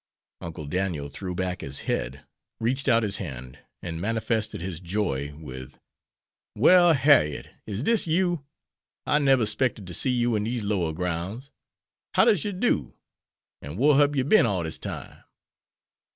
Uncle 0.41 0.65
Daniel 0.65 1.09
threw 1.09 1.35
back 1.35 1.61
his 1.61 1.81
head, 1.81 2.25
reached 2.59 2.87
out 2.89 3.03
his 3.03 3.17
hand, 3.17 3.59
and 3.83 4.01
manifested 4.01 4.59
his 4.59 4.79
joy 4.79 5.31
with 5.35 5.77
"Well, 6.55 6.95
Har'yet! 6.95 7.53
is 7.67 7.83
dis 7.83 8.07
you? 8.07 8.43
I 9.05 9.19
neber 9.19 9.45
'spected 9.45 9.85
to 9.85 9.93
see 9.93 10.09
you 10.09 10.35
in 10.35 10.45
dese 10.45 10.63
lower 10.63 10.91
grouns! 10.91 11.51
How 12.15 12.25
does 12.25 12.43
yer 12.43 12.51
do? 12.51 12.95
an' 13.61 13.77
whar 13.77 13.99
hab 13.99 14.15
you 14.15 14.23
bin 14.23 14.47
all 14.47 14.63
dis 14.63 14.79
time?" 14.79 15.21